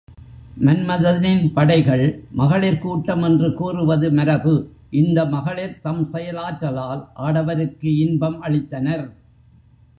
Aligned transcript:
மன்மதனின் 0.65 1.43
படைகள் 1.53 2.05
மகளிர் 2.31 2.79
கூட்டம் 2.79 3.23
என்று 3.23 3.49
கூறுவது 3.53 4.07
மரபு 4.11 4.55
இந்த 4.91 5.25
மக்ளிர் 5.25 5.79
தம் 5.81 6.03
செயலாற்றலால் 6.13 7.03
ஆடவருக்கு 7.27 7.89
இன்பம் 7.97 8.39
அளித்தனர். 8.41 9.05